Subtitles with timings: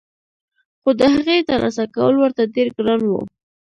[0.81, 3.19] خو دهغې ترلاسه کول ورته ډېر ګران وو